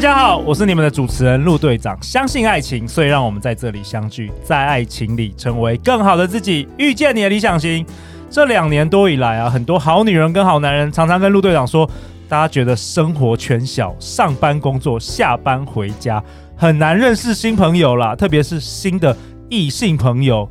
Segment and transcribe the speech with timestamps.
[0.00, 1.94] 大家好，我是你们的主持人陆队长。
[2.02, 7.84] 相信爱情，所以让我们在这里相聚，在爱情里成为更好的自己，遇见你的理想型。
[8.30, 11.86] 这两年多以来啊，很多好女人跟好男人常常跟陆队长说，
[12.30, 16.24] 大家觉得生活圈小，上班工作，下班回家，
[16.56, 19.14] 很难认识新朋友啦，特别是新的
[19.50, 20.48] 异性朋友。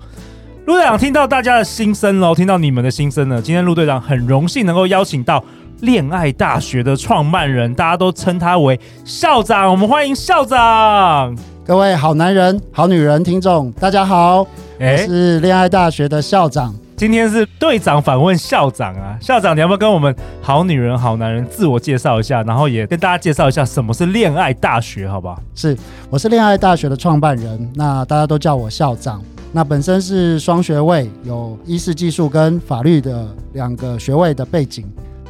[0.70, 5.44] 陆队长听到大家的心声喽，听到你们的心声了，今天陆队长很荣幸能够邀请到。
[5.80, 9.72] 恋爱大学的创办人，大家都称他为校长。
[9.72, 11.36] 我们欢迎校长。
[11.66, 14.46] 各位好男人、好女人听众，大家好，
[14.78, 16.76] 欸、我是恋爱大学的校长。
[16.96, 25.42] 今天是队长反问校长啊，校长，你要不要跟我们好女人、好男人自我介绍一下，然后也跟大家介绍一下什么是恋爱大学，好不好？
[25.56, 25.76] 是，
[26.12, 29.20] 我是恋爱大学的创办人，那大家都叫我校长。
[29.52, 34.86] 那本身是双学位，有医事技术跟法律的两个学位的背景。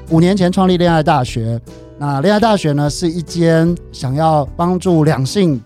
[0.10, 1.60] 五年前创立恋爱大学，
[1.98, 5.62] 那恋爱大学呢，是一间想要帮助两性，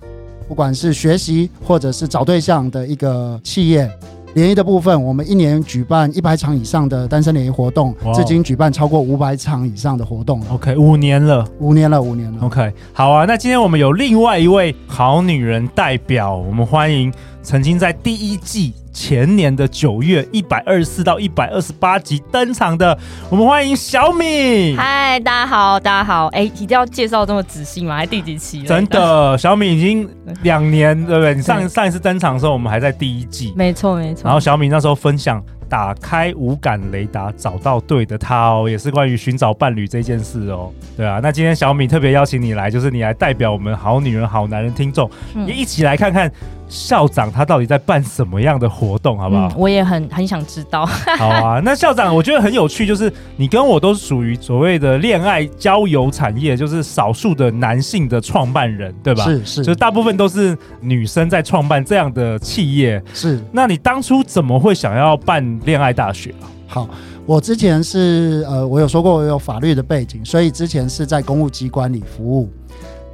[0.48, 3.90] 不管是学习或者是找对象的一个企业。
[4.36, 10.42] 联谊的部分，我们一年举办一百场以上的单身联谊活动，至今举办超过五百场以上的活动。
[10.52, 12.40] OK，五年了，五年了，五年了。
[12.42, 17.14] OK，好啊，那今天我们有另外一位好女人代表，我们欢迎
[17.44, 18.74] 曾经在第一季。
[18.94, 22.96] 前年的九月一百二十四到一百二十八集登场的，
[23.28, 24.76] 我们欢迎小米。
[24.78, 26.28] 嗨，大家好，大家好。
[26.28, 27.96] 哎、欸，一定要介绍这么仔细吗？
[27.96, 28.68] 还第几期了？
[28.68, 30.08] 真的，小米已经
[30.44, 31.34] 两年，对不对？
[31.34, 33.52] 你上上一次登场的时候，我们还在第一季。
[33.58, 34.26] 没错，没错。
[34.26, 40.72] 然后小米那时候分享打开无感雷达，找到对的他哦，也是关于寻找伴侣这件事哦。
[40.96, 45.10] 对啊，那今天小米特别邀请你来，就是你来代表我们好女人、好男人听众，
[45.48, 46.32] 也、嗯、一起来看看。
[46.68, 49.48] 校长他到底在办什么样的活动，好不好？
[49.50, 50.86] 嗯、我也很很想知道。
[51.18, 59.24] 好啊，那校长我觉得很有趣，就是你跟我都属于所谓的恋爱交友产业，就是少数的男性的创办人，对吧？
[59.24, 63.02] 是是，就大部分都是女生在创办这样的企业。
[63.14, 66.50] 是，那你当初怎么会想要办恋爱大学啊？
[66.68, 66.90] 好，
[67.26, 72.50] 我之前是呃，我有说过我有法律的背景，所以之前是在公务机关里服务。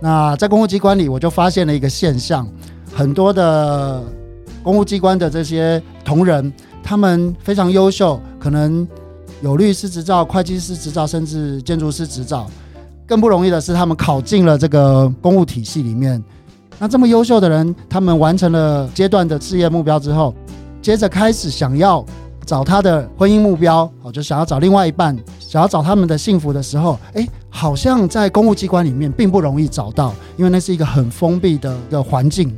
[0.01, 2.47] 那在公务机关里，我就发现了一个现象。
[2.99, 4.03] 很多的
[4.61, 6.51] 公务机关的这些同仁，
[6.83, 8.85] 他们非常优秀，可能
[9.41, 12.45] 有律师执照、会计师执照，甚至建筑师执照。
[13.07, 16.21] 更不容易的是，他们考进了这个公务体系里面。
[16.77, 20.35] 那这么优秀的人，他们完成了阶段的事业目标之后，
[20.81, 22.05] 接着开始想要
[22.45, 32.53] 找他的婚姻目标，哦，就想要找另外一半，想要找他们的幸福的时候，哎，好像在公务机关里面并不容易找到，因为那是一个很封闭的一个环境。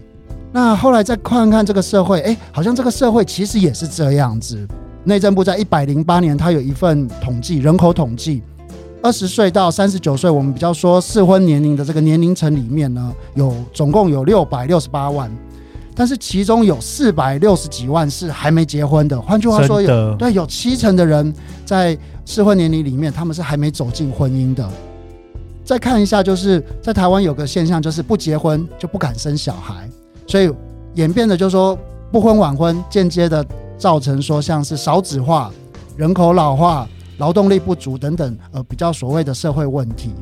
[0.51, 4.67] 那后来再看看这个社会，哎，好像这个社会其实也是这样子。
[5.05, 8.43] 内政部在一百零八年，它有一份统计，人口统计，
[9.01, 15.31] 二十岁到三十九岁，我们比较说适婚年龄的这个年龄层里面呢，有总共有六百六十八万，
[15.95, 19.19] 但是其中有四百六十几万是还没结婚的。
[19.19, 21.33] 换句话说有，有对有七成的人
[21.65, 24.69] 在适婚年龄里面，他们是还没走进婚姻的。
[25.63, 29.89] 再看一下，就是在台湾有个现象，就是不结婚就不敢生小孩。
[30.31, 30.49] 所以
[30.93, 31.77] 演变的就是说，
[32.09, 33.45] 不婚晚婚，间接的
[33.77, 35.51] 造成说像是少子化、
[35.97, 36.87] 人口老化、
[37.17, 40.13] 劳动力不足等等，呃，比较所谓的社会问题。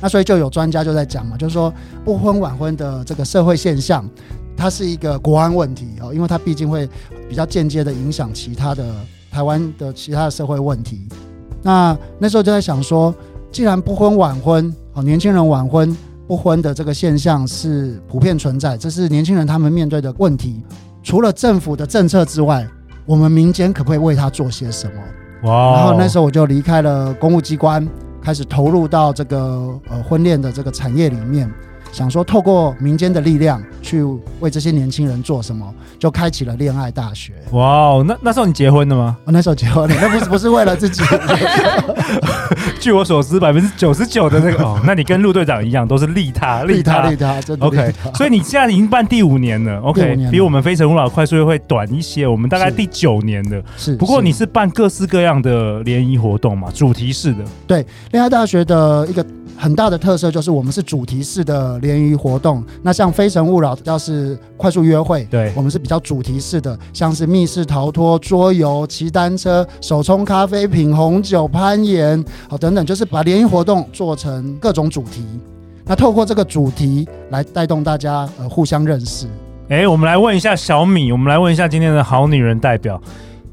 [0.00, 1.70] 那所以就有专家就在讲嘛，就是说
[2.02, 4.08] 不婚晚婚的这个社会现象，
[4.56, 6.88] 它是一个国安问题哦，因为它毕竟会
[7.28, 8.86] 比较间接的影响其他的
[9.30, 11.06] 台湾的其他的社会问题。
[11.60, 13.14] 那那时候就在想说，
[13.50, 15.94] 既然不婚晚婚，哦，年轻人晚婚。
[16.26, 20.62] 不婚的这个现象是普遍存在，这是年轻人他们面对的问题。
[21.02, 22.66] 除了政府的政策之外，
[23.04, 25.50] 我们民间可不可以为他做些什么？
[25.50, 25.74] 哇！
[25.74, 27.86] 然后那时候我就离开了公务机关，
[28.22, 31.52] 开始投入到这个呃婚恋的这个产业里面。
[31.92, 34.02] 想说透过民间的力量去
[34.40, 37.34] 为这些年轻人做什么，就开启了恋爱大学。
[37.52, 39.16] 哇哦，那那时候你结婚了吗？
[39.24, 41.02] 我那时候结婚了，那不是 不是为了自己。
[42.80, 47.66] 据我所知，百分之九十九的那个哦，那你跟陆队长一样，都是利他 利他利他，真的。
[47.66, 49.78] OK，所以你现在已经办第五年了。
[49.80, 53.62] OK，比我们非诚勿扰快速又会短一些，我们大概第九年了。
[53.76, 57.44] 是，不过你是办各式各样的联谊活动嘛，主题式的。
[57.66, 59.24] 对，恋爱大学的一个。
[59.62, 62.64] 很大的特色就是我们是主题式的联谊活动。
[62.82, 75.24] 那像《非诚勿扰》要是快速约会，对，我们是比较主题式的，像是密室逃脱、桌游、骑单车、手冲咖啡、品红酒、攀岩，好等等，就是把联谊活动做成各种主题。
[75.84, 79.28] 那透过这个主题来带动大家呃互相认识。
[79.68, 83.00] 哎，我们来问一下小米，我们来问一下今天的好女人代表，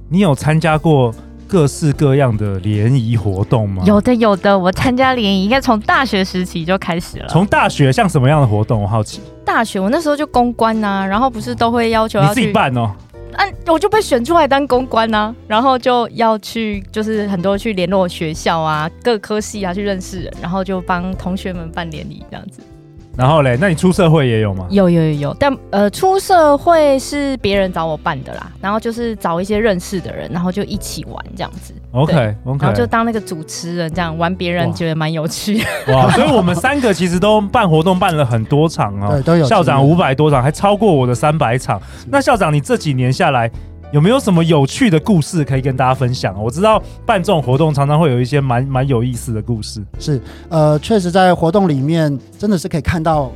[0.10, 1.14] 你有参加过
[1.50, 3.84] 各式各样的联谊活动吗？
[3.86, 4.58] 有的，有的。
[4.58, 7.28] 我参加联谊应该从大学时期就开始了。
[7.28, 8.84] 从大学像什么样的活动？
[8.84, 9.20] 我好奇。
[9.44, 12.92] 大学我那时候就公关呐、啊，然后不是都会要求自己办哦。
[13.34, 22.62] 嗯、啊，我就被选出来当公关呐、啊，然后就要去，就是很多去联络学校啊，各科系啊去认识人，然后就帮同学们办联谊这样子。
[23.20, 24.66] 然后嘞，那你出社会也有吗？
[24.70, 28.50] 有有有有，但呃，出社会是别人找我办的啦。
[28.62, 31.74] 然后就是找一些认识的人，然后就一起玩这样子。
[31.92, 32.14] OK
[32.46, 35.62] OK，然后就当那个主持人，这样玩别人觉得蛮有趣。
[35.88, 41.78] 哇，哇所以我们三个其实都办活动办了很多场哦，对，都有校长五百多场，还超过我的三百场。
[42.08, 43.52] 那校长，你这几年下来，
[43.92, 46.40] 有没有什么有趣的故事可以跟大家分享？
[46.42, 49.84] 我知道办这种活动常常会有一些蛮蛮有意思的故事。
[49.98, 53.32] 是，呃，确实在活动里面真的是可以看到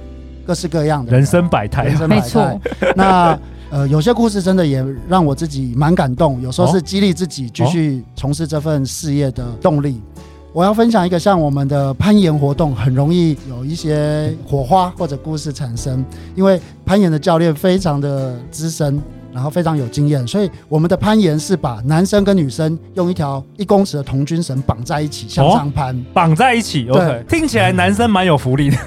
[0.46, 2.60] 各式各样的人生百态，没错。
[2.96, 3.38] 那
[3.72, 9.94] 呃，有些故事真的也让我自己蛮感动，有时候是激励自己继续从事这份事业的动力。
[9.94, 16.06] 哦哦、我要分享一个像我们的攀岩活动，很容易有一些火花或者故事产生，
[16.36, 19.02] 因为攀岩的教练非常的资深。
[19.34, 26.86] 然后非常有经验，所以我们的攀岩是把男生跟女生用一条一公尺的童军绳绑在一起向上攀，哦、绑在一起。
[26.86, 28.78] 对，okay, 听起来男生蛮有福利的。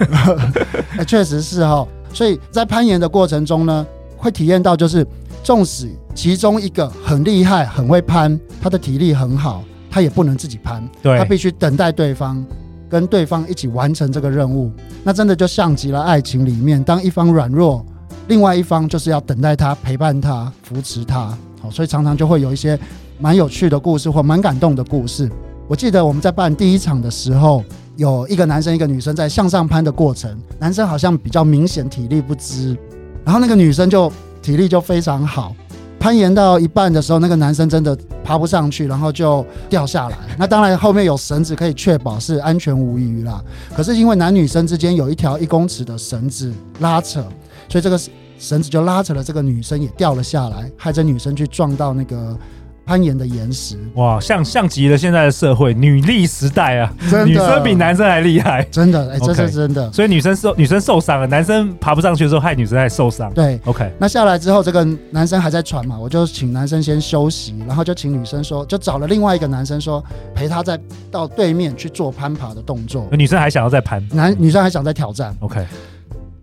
[0.99, 3.85] 欸、 确实是哈、哦，所以在攀岩的过程中呢，
[4.17, 5.05] 会体验到就是，
[5.43, 12.45] 纵使其中一个很厉害、很会攀，他的体力很好，他也不能自己攀，对，他必须等待对方，
[12.89, 14.71] 跟对方一起完成这个任务。
[15.03, 17.85] 那真的就像极了爱情里面，当一方软弱。
[18.29, 22.79] 另外一方就是要等待他，陪伴他，扶持他，好，所以常常就会有一些
[23.21, 25.31] 蛮有趣的故事或蛮感动的故事。
[25.69, 27.63] 我记得我们在办第一场的时候，
[27.97, 32.77] 有一个男生一个女生在向上攀的过程，男生好像比较明显体力不支，
[33.25, 34.13] 然后那个女生就
[34.43, 35.55] 体力就非常好，
[36.01, 40.19] 攀岩到一半的时候，那个男生真的爬不上去，然后就掉下来。
[40.37, 43.41] 那当然后面有绳子可以确保是安全无虞啦，
[43.77, 47.25] 可是因为男女生之间有一条一公尺的绳子拉扯。
[47.69, 47.99] 所以这个
[48.39, 52.37] 绳子就拉扯了这个女生也掉了下来，害这女生去撞到那个
[52.85, 53.77] 攀岩的岩石。
[53.95, 59.91] 哇，像像极了现在的社会女力时代啊，真的，女生比男生还厉害，真的，哎、欸，这是真的。
[59.91, 63.33] Okay, 所以女生受女生受伤了，男生爬不上去的时候，害女生还受伤。
[63.33, 63.91] 对，OK。
[63.99, 70.05] 那下来之后，这个男生还在喘嘛，我就请男生先休息，然后就请女生说，就找了另外一个男生说，
[70.35, 70.79] 陪他再
[71.11, 73.09] 到对面去做攀爬的动作。
[73.11, 75.35] 女生还想要再攀，男女生还想再挑战。
[75.41, 75.67] OK。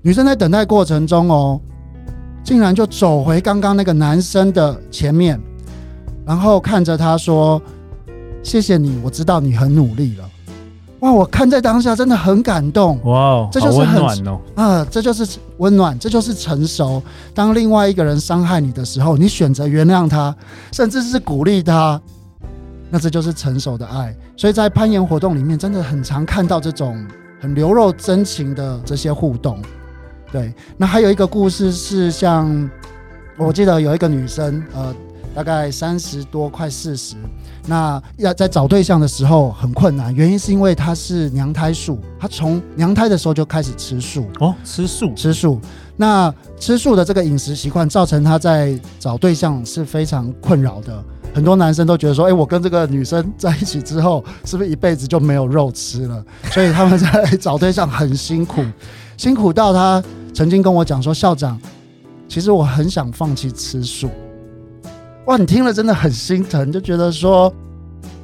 [0.05, 1.57] 女生在等待过程中哦，
[2.43, 5.39] 竟然就走回刚刚那个男生的前面，
[6.25, 7.61] 然后看着他说
[8.43, 10.29] ：“谢谢你，我知道你很努力了。”
[10.99, 12.99] 哇，我看在当下真的很感动。
[13.05, 14.41] 哇，这就是很温暖哦。
[14.55, 17.01] 啊，这就是温暖，这就是成熟。
[17.33, 20.35] 当另外一个人伤害你的时候，你选择原谅他，
[20.73, 22.01] 甚至是鼓励他，
[22.89, 24.13] 那这就是成熟的爱。
[24.35, 27.01] 所以在攀岩活动里面，真的很常看到这种
[27.39, 29.61] 很流露真情的这些互动。
[30.33, 32.67] 对，那还有一个故事是像，
[33.37, 34.91] 我记得有一个女生，呃，
[35.35, 37.15] 大概三十多，快四十，
[37.67, 45.61] 那要在找对象的时候很困难，原因是因为她是娘胎素，她从娘胎的时候就开始吃素哦，吃素，吃素。
[45.95, 51.03] 那吃素的这个饮食习惯，造成她在找对象是非常困扰的。
[51.31, 56.25] 很多男生都觉得说，哎，我跟这个女生在一起之后，是不是一辈子就没有肉吃了？
[56.45, 58.63] 所以他们在找对象很辛苦，
[59.15, 60.03] 辛苦到他。
[60.33, 61.59] 曾经跟我讲说，校长，
[62.27, 64.09] 其实我很想放弃吃素。
[65.27, 67.53] 哇，你听了真的很心疼，就觉得说，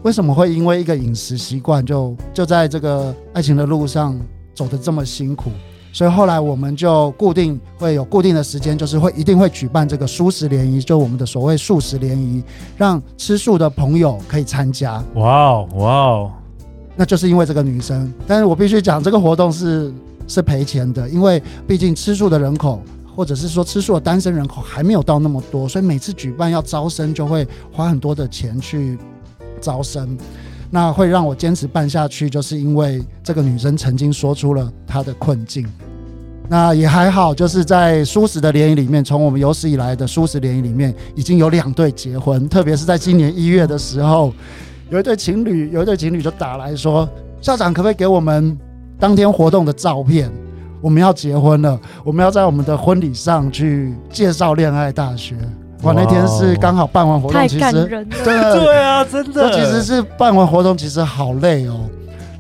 [0.02, 4.20] 为什么会因为一个饮食习惯，就就在这个爱情的路上
[4.56, 5.52] 走得这么辛苦？
[5.94, 12.44] 所以后来我们就固定会有固定的时间，就是会一定会举办这个素食联谊，就我们的所谓素食联谊，
[12.76, 15.04] 让吃素的朋友可以参加。
[15.14, 16.32] 哇哦，哇哦，
[16.96, 19.94] 那就是因为这个女生，但是我必须讲，这个活动是。
[20.30, 22.82] 是赔钱的，因为毕竟吃素的人口，
[23.14, 28.98] 或者是说吃素的单身人口还没有到那么多，所以每次举办要招生就会花很多的钱去
[29.60, 30.18] 招生，
[30.70, 35.68] 那会让我坚持办下去，就是因为这个女生曾经说出了她的困境。
[36.52, 44.34] 那也还好，就是在蔬食的联谊里面，从我们有史以来的蔬食联谊里面，已经有两对结婚，特别是在今年一月的时候，
[44.90, 47.08] 有一对情侣，有一对情侣就打来说，
[47.40, 48.58] 校长可不可以给我们
[49.00, 50.32] 当天活动的照片。
[50.82, 55.36] 我们要结婚了，我们要在我们的婚礼上去介绍恋爱大学。
[55.84, 57.72] 哇，那天是刚好办完活动，其实
[58.24, 61.82] 对对啊，真的，这其实是办完活动，其实好累哦。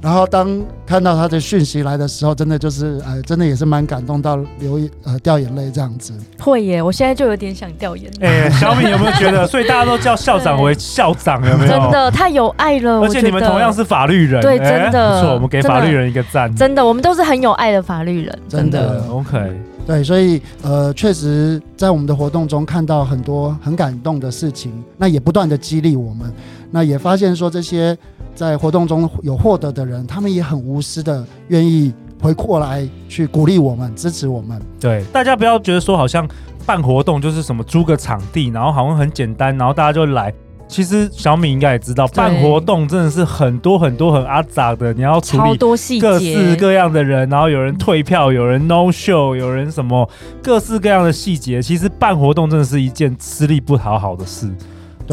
[0.01, 6.13] 然后当看到他的讯息来的时候，真的就是呃，真的也是蛮感动到流呃掉眼泪这样子。
[6.39, 8.27] 会耶，我现在就有点想掉眼泪。
[8.27, 9.45] 哎，小米有没有觉得？
[9.45, 11.69] 所以大家都叫校长为 校长，有没有？
[11.69, 16.53] 真的太有爱了，而且你们同样是法律人，对，真的不错，我们给法律人一个赞。
[16.55, 19.03] 真的，我们都是很有爱的法律人，真的。
[19.09, 19.51] OK，
[19.85, 26.31] 对，所以呃，确实在我们的活动中看到很多很感动的事情，那也不断的激励我们，
[26.71, 27.97] 那也发现说这些。
[28.39, 34.57] 在活动中有获得的人，他们也很无私的愿意回过来去鼓励我们、支持我们。
[34.79, 36.25] 对，大家不要觉得说好像
[36.65, 40.33] 办活动就是什么租个场地，然后好像很简单，然后大家就来。
[40.69, 50.09] 其实小米应该也知道，办活动真的是很多很多很阿杂的，你要处理多细节各式各样的人，然后有人退票，有人 no show，有人什么
[50.41, 51.61] 各式各样的细节。
[51.61, 54.49] 其实办活动真的是一件吃力不讨好的事。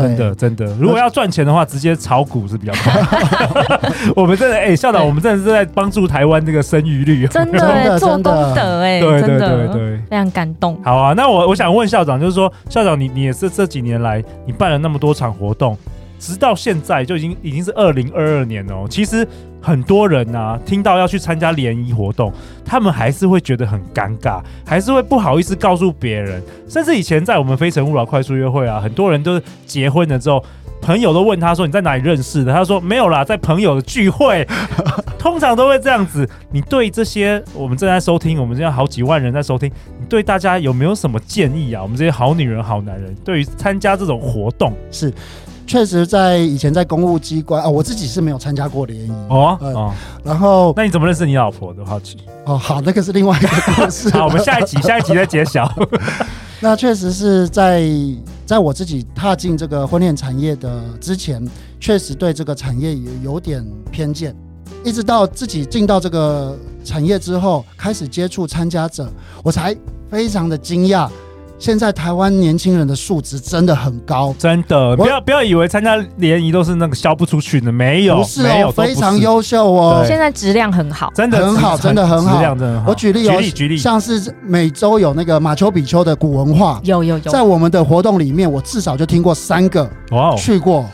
[0.03, 3.03] 真的真的，如果要赚钱的话，直接炒股是比较快。
[4.15, 10.79] 我们真的哎、欸，校长，我们真的是在帮助台湾这个生育率，真的做功德哎，对对对对，非常感动。
[10.85, 15.77] 好啊，那我我想问校长，就是说，校长你你也是这几年来，你办了那么多场活动。
[16.19, 18.87] 直到现在就已经已经是二零二二年哦。
[18.89, 19.27] 其实
[19.61, 22.33] 很多人啊，听到要去参加联谊活动，
[22.65, 26.43] 他们还是会觉得很尴尬，还是会不好意思告诉别人。
[26.69, 30.45] 甚至以前在我们非诚勿扰快速约会啊，很多人都是结婚了之后，
[30.81, 34.47] 朋友都问他说：“你在哪里认识的？”他说：“没有啦，在朋友的聚会。”
[35.19, 36.29] 通常都会这样子。
[36.53, 39.69] 你对这些我们正在收听，我们现在好几万人在收听，
[39.99, 41.83] 你对大家有没有什么建议啊？
[41.83, 45.13] 我们这些好女人、好男人，对于参加这种活动是。
[45.67, 49.59] 确实，在以前在公务机关啊，我自己是没有参加过联谊哦。
[49.61, 51.85] 哦，然后那你怎么认识你老婆的？
[51.85, 52.57] 好奇哦。
[52.57, 54.09] 好，那个是另外一个故事。
[54.17, 55.71] 好，我们下一集 下一集再揭晓。
[56.61, 57.85] 那确实是在
[58.47, 61.45] 在我自己踏进这个婚恋产业的之前，
[61.81, 64.35] 确实对这个产业也有点偏见。
[64.85, 69.09] 一直到自己进到这个产业之后，开始接触参加者，
[69.43, 69.77] 我才
[70.09, 71.11] 非常的惊讶。
[71.59, 80.05] 现在台湾年轻人的素质真的很高，真的，不要不要以为参加联谊都是那个销不出去的，没有，不是、哦，没有，非常优秀哦。
[80.07, 82.91] 现在质量很好，真的很好，真的很好，质量真的很好。
[82.91, 90.85] 我举例、哦，举例，举例，像是每周有那个马丘比丘的古文化，有有有，在我们的活动里面，我至少就听过三个，哇、哦，去过。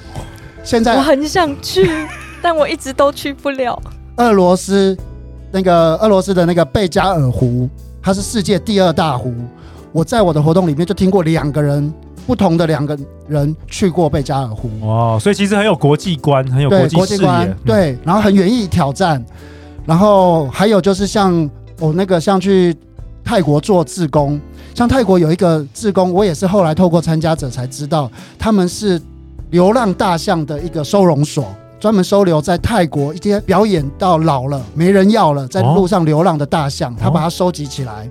[0.63, 1.91] 现在我很想去，
[2.41, 3.77] 但我一直都去不了。
[4.17, 4.97] 俄罗斯
[5.51, 7.69] 那个俄罗斯的那个贝加尔湖，
[8.01, 9.35] 它是世界第二大湖。
[9.93, 11.93] 我在我的活动里面就听过两个人
[12.27, 14.71] 不同的两个人去过贝加尔湖。
[14.81, 19.23] 哦，所以其实很有国际观，很有国际视野，对，对，然后很愿意挑战，
[19.85, 22.75] 然后还有就是像我那个像去
[23.25, 24.41] 泰国做志工，
[24.75, 29.01] 像泰国有一个志工，我也是后来透过参加者才知道，他们是
[29.51, 31.45] 流浪大象的一个收容所，
[31.79, 38.09] 专门收留在泰国一些表演到老了没人要了，在路上流浪的大象，他把它收集起来。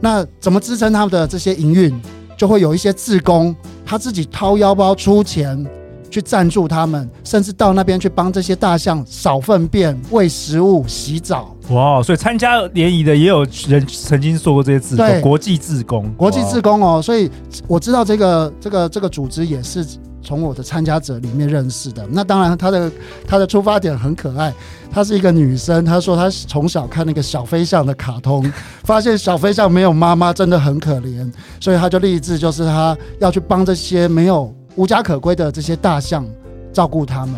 [0.00, 2.00] 那怎么支撑他们的这些营运？
[2.36, 5.66] 就会有一些自工，他自己掏腰包出钱
[6.08, 11.52] 去赞助他们，甚至到那边去帮这些大象扫粪便、喂食物、洗澡。
[11.70, 12.02] 哇！
[12.02, 17.00] 所以参加联谊的也有人曾经说过这些志工，对，国际志工，国际志工哦。
[17.02, 17.30] 所以
[17.66, 19.86] 我知道这个这个这个组织也是。
[20.20, 22.90] 从我的参加者里面认识的，那当然她的
[23.26, 24.52] 她的出发点很可爱，
[24.90, 28.44] 她是一个女生，她说她从小看那个小飞象的卡通，
[28.84, 36.26] 发现小飞象没有妈妈真的很可怜，所以她就立志，就是她要去帮这些没有无家可归的这些大象
[36.72, 37.34] 照顾他们。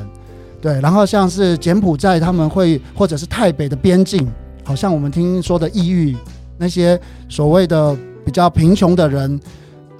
[0.60, 4.26] 对，然后像是柬埔寨他们会，或者是泰北的边境，
[4.64, 6.16] 好像我们听说的异域
[6.58, 9.40] 那些所谓的比较贫穷的人。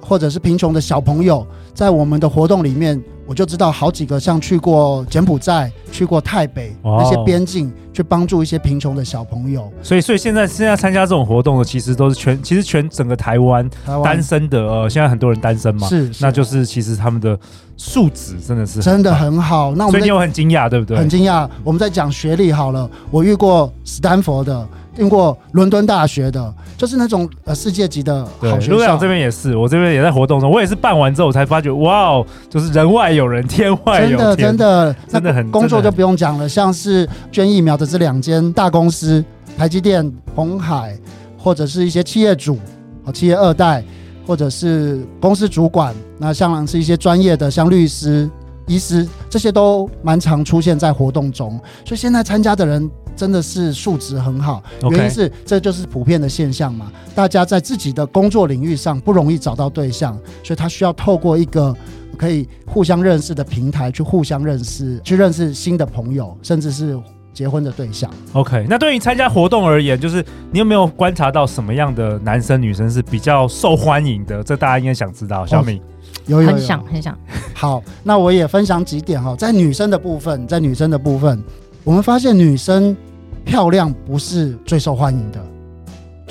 [0.03, 9.71] 或者是贫穷的小朋友，在我们的活动里面，我就知道好几个像去过柬埔寨、去过泰北那些边境，去帮助一些贫穷的小朋友。
[9.81, 13.69] 所以，所以现在现在参加这种活动的，其实都是全，其实全整个台湾
[14.03, 17.37] 单身的，呃，现在很多人单身嘛，是，是，那就是其实他们的
[17.77, 19.73] 素质真的是真的很好。
[19.75, 20.97] 那我们所以你有很惊讶，对不对？
[20.97, 21.47] 很惊讶。
[21.63, 24.67] 我们在讲学历好了，我遇过斯坦福的。
[24.93, 28.97] 听过伦敦大学的，就是那种呃世界级的好学校。
[28.97, 39.25] 这边也是，我这边也在活动中，我也是办完之后我才发觉，哇哦，就是人外有人，天外有天，真的真的真的很工作就不用讲了，像是捐疫苗的这两间大公司，
[39.57, 40.95] 台积电、红海，
[41.35, 42.59] 或者是一些企业主
[43.03, 43.83] 啊，企业二代，
[44.25, 48.29] 或者是公司主管，那像是一些专业的，像律师、
[48.67, 52.89] 医师，这些都蛮常出现在活动中，所以现在参加的人。
[53.13, 54.63] 真的是素质很好。
[54.89, 61.75] 原因是这就是普遍的现象嘛，大家在自己的工作领域上不容易找到对象，所以他需要透过一个
[62.17, 66.97] 可以互相认识的平台去互相认识，去认识新的朋友，甚至是
[67.33, 68.09] 结婚的对象。
[68.33, 74.43] OK，那对于参加活动而言，就是你有没有观察到什么样的男生女生是比较受欢迎的？
[74.43, 75.45] 这大家应该想知道。
[75.45, 75.81] 小米。
[76.27, 77.17] 有有有很想很想。
[77.53, 81.41] 好，那我也分享几点哈，在女生的部分，在女生的部分，
[81.83, 82.95] 我们发现女生
[83.43, 85.43] 漂亮不是最受欢迎的，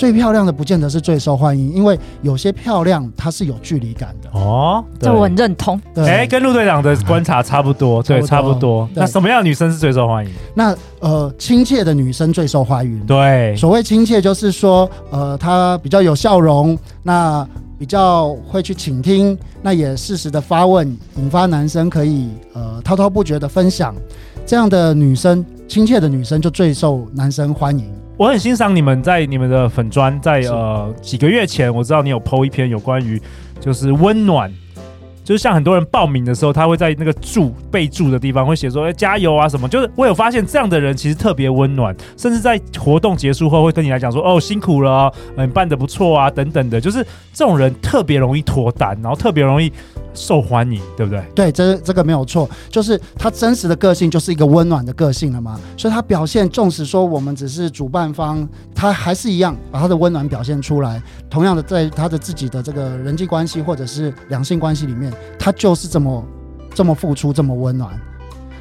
[0.00, 4.30] 最漂亮的不见得是最受欢迎，因为有些漂亮它是有距离感的。
[4.32, 5.78] 哦，这我很认同。
[5.94, 8.88] 对，哎，跟陆队长的观察差不多，对，差不多。
[8.94, 10.32] 对那什么样的女生是最受欢迎？
[10.54, 12.98] 那呃，亲切的女生最受欢迎。
[13.04, 17.46] 对，所谓亲切，就是说呃，她比较有笑容，那。
[17.78, 23.94] 比较会去倾听，那也适时的发问，引发男生可以呃滔滔不绝的分享，
[24.44, 27.90] 这样的女生，亲切的女生就最受男生欢迎。
[28.20, 33.18] 我很欣赏你们在你们的粉砖，在呃几个月前，我知道你有 PO 一篇有关于
[33.58, 34.52] 就是温暖。
[35.24, 39.66] 就是像很多人报名的时候，他会在那个注备注的地方会写说“哎，加油啊”什么。
[39.66, 49.72] 就是我有发现这样的人其实特别温暖，甚至在活动结束后会跟你来讲说：“哦，辛苦了，嗯，办的不错啊，等等的。”就是这种人特别容易脱单，然后特别容易
[50.14, 51.24] 受欢迎，对不对？
[51.34, 55.58] 对，这这个没有错，就是他真实的个性就是一个温暖的个性了嘛。
[55.76, 61.02] 所以他表现，纵使说我们只是主办方，他还是一样把他的温暖表现出来。
[61.28, 65.12] 同样的，在他的自己的这个人际关系或者是两性关系里面。
[65.38, 66.24] 他就是这么
[66.74, 67.90] 这么付出，这么温暖。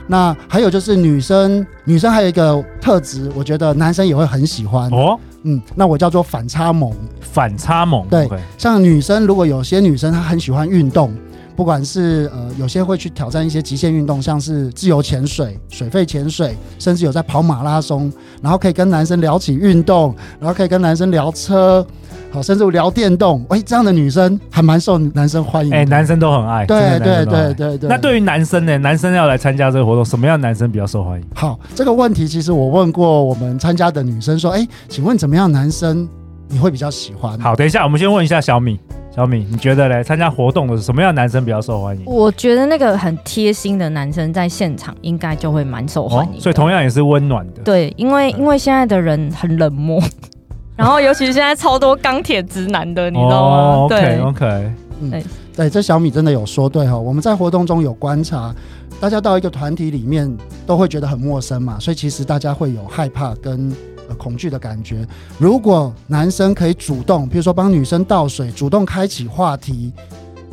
[0.07, 5.19] 那还有就是女生，女生还有一个特质，我觉得男生也会很喜欢哦。
[5.43, 6.91] 嗯，那我叫做反差萌。
[7.21, 8.27] 反差萌，对、
[8.57, 11.13] 像女生，如果有些女生她很喜欢运动，
[11.59, 18.09] 不管是呃有些会去挑战一些极限运动，像是自由潜水、水肺潜水，甚至有在跑马拉松，
[18.41, 21.85] 然后可以跟男生聊起运动，然后可以跟男生聊车。
[22.31, 25.73] 好，甚至聊电动，哎，这样的女生还蛮受男生欢迎。
[25.73, 26.65] 哎，男生都很爱。
[26.65, 27.89] 对对对对对。
[27.89, 28.77] 那对于男生呢？
[28.77, 31.27] 男生要来参加这个活动，什么样的男生比较受欢迎？
[31.35, 36.07] 好，这个问题其实我问过我们参加的女生说，哎，请问怎么样男生
[36.47, 37.37] 你会比较喜欢？
[37.41, 38.79] 好，等一下，我们先问一下小米。
[39.15, 40.03] 小米，你觉得嘞？
[40.03, 42.03] 参加活动的什么样的男生比较受欢迎？
[42.05, 46.33] 我觉得那个很贴心的男生在现场应该就会蛮受欢迎。
[46.33, 47.63] 哦，所以同样也是温暖的。
[47.63, 50.01] 对，因为因为现在的人很冷漠。
[50.77, 53.57] 然后，尤其是现在超多钢铁直男的，你知道吗？
[53.57, 56.97] 哦、对，OK OK，嗯，对，对，这小米真的有说对哈。
[56.97, 58.55] 我们在活动中有观察，
[59.01, 60.33] 大家到一个团体里面
[60.65, 63.69] 都会觉得很陌生嘛，所以其实大家会有害怕跟
[64.09, 65.07] 呃恐惧的感觉。
[65.37, 69.93] 如果男生可以主动，比如说帮女生倒水，主动开启话题，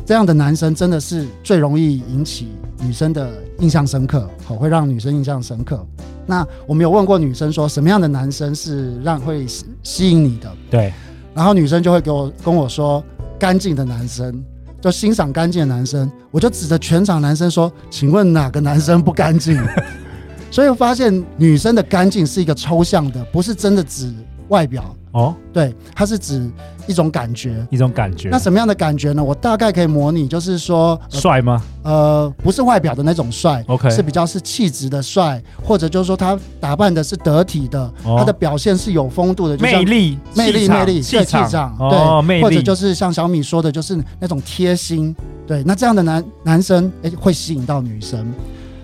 [0.05, 2.47] 这样的男生真的是最容易引起
[2.79, 5.85] 女生的印象深刻，好，会让女生印象深刻。
[6.25, 9.45] 那我们有问过女生说，什么样的男生是让会
[9.83, 10.51] 吸引你的？
[10.69, 10.93] 对，
[11.33, 13.03] 然后女生就会给我跟我说，
[13.39, 14.43] 干净的男生，
[14.81, 16.11] 就欣赏干净的男生。
[16.29, 19.57] 我就指着全场男生说，请问哪个男生不干净？
[20.49, 24.13] 所以我发现女生的干净是一个抽象的，不是真的指
[24.49, 24.83] 外表。
[25.13, 26.47] 哦，对，它是指
[26.85, 28.29] 一种感觉，一种感觉。
[28.29, 29.23] 那什么样的感觉呢？
[29.23, 31.59] 我大概可以模拟，就是说，帅吗？
[31.81, 45.15] 呃，不是外表的那种帅，OK，是比较是气质的帅，或者就是说他打扮的是得体的，他的表现是有风度的，魅力，魅力，魅力，气场，对，魅力，或者就是像小米说的，就是那种贴心，
[45.47, 48.31] 对，那这样的男男生，哎，会吸引到女生。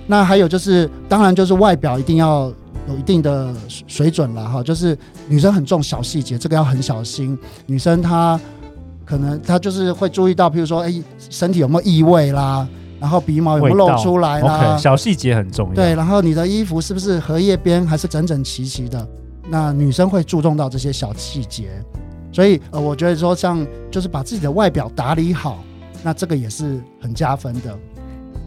[0.07, 2.51] 那还有就是，当然就是外表一定要。
[2.85, 3.53] 有一定的
[3.87, 4.97] 水准了哈，就是
[5.29, 7.39] 女生很重小细节，这个要很小心。
[7.65, 8.37] 女生她
[9.05, 10.93] 可能她就是会注意到，譬如说，哎，
[11.29, 12.67] 身体有没有异味啦，
[12.99, 15.75] 然后鼻毛有没有露出来啦，OK，小细节很重要。
[15.75, 19.07] 对，然后你的衣服是不是荷叶边还是整整齐齐的？
[19.47, 21.69] 那女生会注重到这些小细节，
[22.33, 25.63] 所以呃，我觉得说像就是把自己的外表打理好，
[26.03, 27.79] 那这个也是很加分的。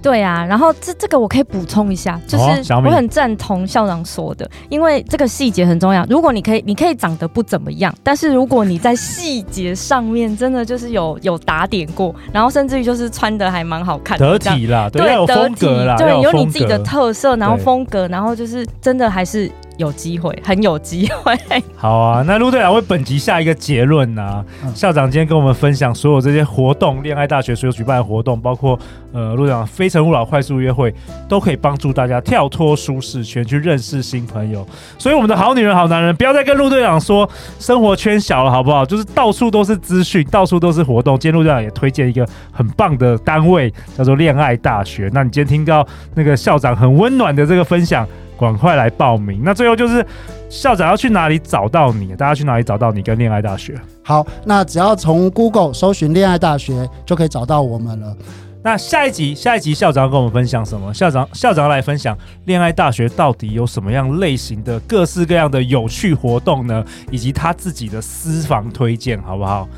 [0.02, 6.04] 对啊，然后这这个我可以补充一下，就是我很赞同校长说的，因为这个细节很重要。
[6.08, 19.50] 如果你可以，你可以长得不怎么样，但是如果你在细节上面真的就是有有打点过，然后甚至于就是穿的还蛮好看的，得体啦，对，对有风格啦，对，有你自己的特色，然后风格，然后就是真的还是。
[19.76, 21.36] 有机会，很有机会。
[21.76, 24.44] 好啊，那陆队长为本集下一个结论呢、啊？
[24.64, 28.78] 嗯、校长今天跟我们分享所有这些活动，恋爱大学所有举办的活动，包括
[29.12, 30.94] 呃，陆队长非诚勿扰快速约会，
[31.28, 34.66] 都可以帮助大家跳脱舒适圈，去认识新朋友。
[34.98, 38.84] 所以，我们的好女人、好男人，不要再跟陆队长说生活圈小了，好不好？
[38.84, 41.18] 就是到处都是资讯，到处都是活动。
[41.18, 45.10] 今天陆队长也推荐一个很棒的单位，叫做恋爱大学。
[45.12, 48.06] 那你今天听到那个校长很温暖的这个分享。
[48.38, 49.42] 赶快来报名。
[49.44, 50.04] 那最后就是
[50.48, 52.14] 校长要去哪里找到你？
[52.14, 53.78] 大家去哪里找到你跟恋爱大学？
[54.02, 58.16] 好，那只要从 Google 搜寻恋爱大学就可以找到我们了。
[58.62, 60.92] 那下一集，下一集校长要跟我们分享什么？
[60.92, 66.84] 校长，校长来分享恋爱大学到底有什么样类型的各式各样的有趣活动呢？
[67.12, 69.68] 以及他自己的私房推荐，好不好？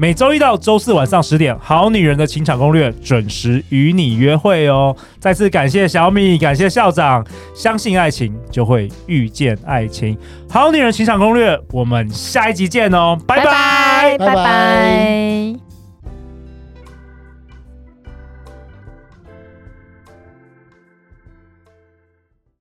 [0.00, 4.96] 每周一到周四晚上十点，《好女人的情场攻略》准时与你约会哦！
[5.18, 7.26] 再次感谢小米，感谢校长。
[7.52, 10.14] 相信爱情，就会遇见爱情。
[10.48, 13.18] 《好女人情场攻略》，我们下一集见哦！
[13.26, 15.47] 拜拜，拜拜。